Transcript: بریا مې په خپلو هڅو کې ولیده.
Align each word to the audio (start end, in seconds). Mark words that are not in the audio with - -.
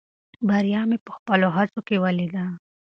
بریا 0.47 0.81
مې 0.89 0.97
په 1.05 1.11
خپلو 1.17 1.47
هڅو 1.55 1.79
کې 1.87 1.95
ولیده. 2.03 2.45